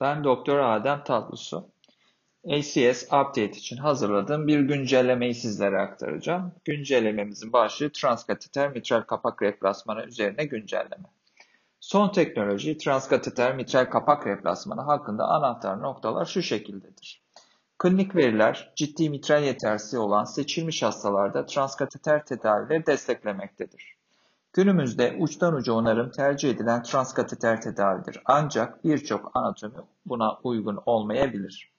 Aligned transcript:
Ben 0.00 0.24
Doktor 0.24 0.58
Adem 0.58 1.04
Tatlısu. 1.04 1.70
ACS 2.50 3.04
Update 3.04 3.50
için 3.50 3.76
hazırladığım 3.76 4.46
bir 4.46 4.60
güncellemeyi 4.60 5.34
sizlere 5.34 5.80
aktaracağım. 5.80 6.52
Güncellememizin 6.64 7.52
başlığı 7.52 7.92
transkateter 7.92 8.70
mitral 8.70 9.00
kapak 9.00 9.42
replasmanı 9.42 10.04
üzerine 10.04 10.44
güncelleme. 10.44 11.08
Son 11.80 12.12
teknoloji 12.12 12.78
transkateter 12.78 13.56
mitral 13.56 13.84
kapak 13.84 14.26
replasmanı 14.26 14.80
hakkında 14.80 15.24
anahtar 15.24 15.82
noktalar 15.82 16.24
şu 16.24 16.42
şekildedir. 16.42 17.22
Klinik 17.78 18.16
veriler 18.16 18.72
ciddi 18.76 19.10
mitral 19.10 19.42
yetersizliği 19.42 20.02
olan 20.02 20.24
seçilmiş 20.24 20.82
hastalarda 20.82 21.46
transkateter 21.46 22.24
tedavileri 22.24 22.86
desteklemektedir. 22.86 23.97
Günümüzde 24.52 25.16
uçtan 25.18 25.54
uca 25.54 25.72
onarım 25.72 26.10
tercih 26.10 26.50
edilen 26.50 26.82
transkateter 26.82 27.60
tedavidir. 27.60 28.22
Ancak 28.24 28.84
birçok 28.84 29.36
anatomi 29.36 29.74
buna 30.06 30.38
uygun 30.42 30.78
olmayabilir. 30.86 31.72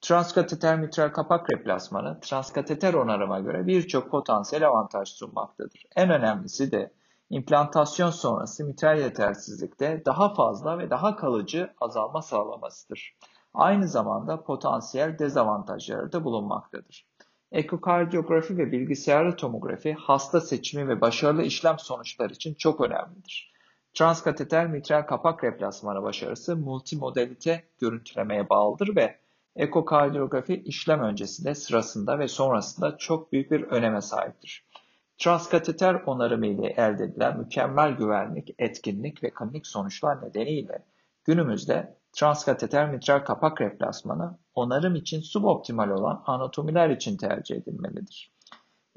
Transkateter 0.00 0.78
mitral 0.78 1.08
kapak 1.08 1.50
replasmanı 1.50 2.20
transkateter 2.20 2.94
onarıma 2.94 3.40
göre 3.40 3.66
birçok 3.66 4.10
potansiyel 4.10 4.68
avantaj 4.68 5.08
sunmaktadır. 5.08 5.86
En 5.96 6.10
önemlisi 6.10 6.72
de 6.72 6.92
implantasyon 7.30 8.10
sonrası 8.10 8.64
mitral 8.64 8.98
yetersizlikte 8.98 10.02
daha 10.06 10.34
fazla 10.34 10.78
ve 10.78 10.90
daha 10.90 11.16
kalıcı 11.16 11.70
azalma 11.80 12.22
sağlamasıdır. 12.22 13.16
Aynı 13.54 13.88
zamanda 13.88 14.42
potansiyel 14.42 15.18
dezavantajları 15.18 16.12
da 16.12 16.24
bulunmaktadır. 16.24 17.06
Ekokardiyografi 17.52 18.58
ve 18.58 18.72
bilgisayarlı 18.72 19.36
tomografi 19.36 19.92
hasta 19.92 20.40
seçimi 20.40 20.88
ve 20.88 21.00
başarılı 21.00 21.42
işlem 21.42 21.78
sonuçları 21.78 22.32
için 22.32 22.54
çok 22.54 22.80
önemlidir. 22.80 23.52
Transkateter 23.94 24.66
mitral 24.66 25.02
kapak 25.02 25.44
replasmanı 25.44 26.02
başarısı 26.02 26.56
multimodalite 26.56 27.64
görüntülemeye 27.80 28.48
bağlıdır 28.48 28.96
ve 28.96 29.18
ekokardiyografi 29.56 30.54
işlem 30.54 31.00
öncesinde, 31.00 31.54
sırasında 31.54 32.18
ve 32.18 32.28
sonrasında 32.28 32.96
çok 32.96 33.32
büyük 33.32 33.50
bir 33.50 33.62
öneme 33.62 34.00
sahiptir. 34.00 34.64
Transkateter 35.18 35.94
onarımı 35.94 36.46
ile 36.46 36.66
elde 36.66 37.04
edilen 37.04 37.38
mükemmel 37.38 37.92
güvenlik, 37.92 38.54
etkinlik 38.58 39.24
ve 39.24 39.30
klinik 39.30 39.66
sonuçlar 39.66 40.22
nedeniyle 40.22 40.84
günümüzde 41.24 41.97
transkateter 42.12 42.90
mitral 42.90 43.18
kapak 43.18 43.60
replasmanı 43.60 44.38
onarım 44.54 44.94
için 44.94 45.20
suboptimal 45.20 45.90
olan 45.90 46.22
anatomiler 46.26 46.90
için 46.90 47.16
tercih 47.16 47.56
edilmelidir. 47.56 48.32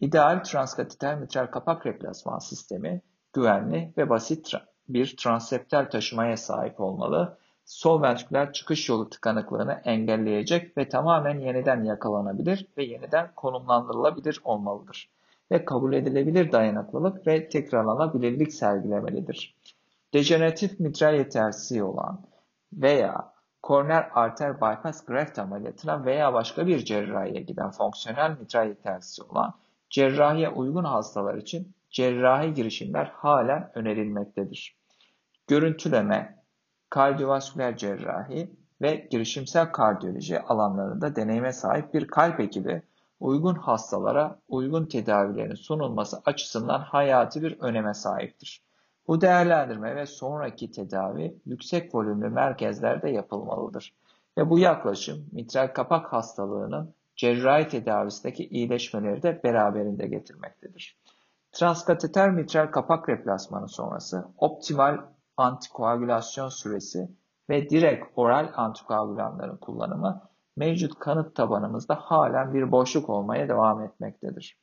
İdeal 0.00 0.42
transkateter 0.44 1.18
mitral 1.18 1.46
kapak 1.46 1.86
replasman 1.86 2.38
sistemi 2.38 3.02
güvenli 3.32 3.92
ve 3.96 4.10
basit 4.10 4.52
bir 4.88 5.16
transeptal 5.16 5.90
taşımaya 5.90 6.36
sahip 6.36 6.80
olmalı, 6.80 7.38
sol 7.64 8.02
ventriküler 8.02 8.52
çıkış 8.52 8.88
yolu 8.88 9.10
tıkanıklığını 9.10 9.72
engelleyecek 9.72 10.76
ve 10.78 10.88
tamamen 10.88 11.40
yeniden 11.40 11.84
yakalanabilir 11.84 12.66
ve 12.76 12.84
yeniden 12.84 13.30
konumlandırılabilir 13.36 14.40
olmalıdır 14.44 15.10
ve 15.50 15.64
kabul 15.64 15.92
edilebilir 15.92 16.52
dayanıklılık 16.52 17.26
ve 17.26 17.48
tekrarlanabilirlik 17.48 18.52
sergilemelidir. 18.52 19.56
Dejeneratif 20.14 20.80
mitral 20.80 21.14
yetersizliği 21.14 21.82
olan 21.82 22.20
veya 22.72 23.32
koroner 23.62 24.10
arter 24.14 24.56
bypass 24.56 25.04
graft 25.04 25.38
ameliyatına 25.38 26.04
veya 26.04 26.34
başka 26.34 26.66
bir 26.66 26.84
cerrahiye 26.84 27.42
giden 27.42 27.70
fonksiyonel 27.70 28.36
mitral 28.40 28.68
yetersizliği 28.68 29.30
olan 29.30 29.54
cerrahiye 29.90 30.48
uygun 30.48 30.84
hastalar 30.84 31.34
için 31.34 31.74
cerrahi 31.90 32.54
girişimler 32.54 33.06
halen 33.06 33.70
önerilmektedir. 33.74 34.76
Görüntüleme, 35.46 36.44
kardiyovasküler 36.90 37.76
cerrahi 37.76 38.50
ve 38.82 39.08
girişimsel 39.10 39.72
kardiyoloji 39.72 40.40
alanlarında 40.40 41.16
deneyime 41.16 41.52
sahip 41.52 41.94
bir 41.94 42.06
kalp 42.06 42.40
ekibi 42.40 42.82
uygun 43.20 43.54
hastalara 43.54 44.38
uygun 44.48 44.86
tedavilerin 44.86 45.54
sunulması 45.54 46.22
açısından 46.24 46.80
hayati 46.80 47.42
bir 47.42 47.60
öneme 47.60 47.94
sahiptir. 47.94 48.62
Bu 49.10 49.20
değerlendirme 49.20 49.96
ve 49.96 50.06
sonraki 50.06 50.70
tedavi 50.70 51.40
yüksek 51.46 51.94
volümlü 51.94 52.28
merkezlerde 52.28 53.10
yapılmalıdır. 53.10 53.94
Ve 54.38 54.50
bu 54.50 54.58
yaklaşım 54.58 55.26
mitral 55.32 55.68
kapak 55.74 56.12
hastalığının 56.12 56.94
cerrahi 57.16 57.68
tedavisindeki 57.68 58.48
iyileşmeleri 58.48 59.22
de 59.22 59.40
beraberinde 59.44 60.06
getirmektedir. 60.06 60.98
Transkateter 61.52 62.30
mitral 62.30 62.66
kapak 62.66 63.08
replasmanı 63.08 63.68
sonrası 63.68 64.24
optimal 64.38 64.98
antikoagülasyon 65.36 66.48
süresi 66.48 67.08
ve 67.48 67.70
direkt 67.70 68.06
oral 68.16 68.52
antikoagülanların 68.54 69.56
kullanımı 69.56 70.22
mevcut 70.56 70.98
kanıt 70.98 71.36
tabanımızda 71.36 71.94
halen 71.94 72.54
bir 72.54 72.72
boşluk 72.72 73.08
olmaya 73.08 73.48
devam 73.48 73.82
etmektedir. 73.82 74.58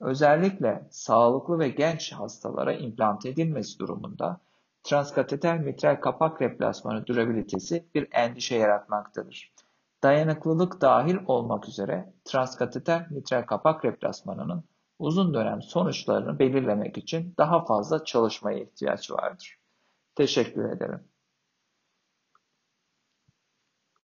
Özellikle 0.00 0.86
sağlıklı 0.90 1.58
ve 1.58 1.68
genç 1.68 2.12
hastalara 2.12 2.72
implant 2.72 3.26
edilmesi 3.26 3.78
durumunda 3.78 4.40
transkateter 4.82 5.58
mitral 5.60 6.00
kapak 6.00 6.42
replasmanı 6.42 7.06
durabilitesi 7.06 7.84
bir 7.94 8.08
endişe 8.12 8.56
yaratmaktadır. 8.56 9.52
Dayanıklılık 10.02 10.80
dahil 10.80 11.16
olmak 11.26 11.68
üzere 11.68 12.12
transkateter 12.24 13.10
mitral 13.10 13.42
kapak 13.42 13.84
replasmanının 13.84 14.64
uzun 14.98 15.34
dönem 15.34 15.62
sonuçlarını 15.62 16.38
belirlemek 16.38 16.98
için 16.98 17.34
daha 17.38 17.64
fazla 17.64 18.04
çalışmaya 18.04 18.58
ihtiyaç 18.58 19.10
vardır. 19.10 19.58
Teşekkür 20.14 20.64
ederim. 20.70 21.00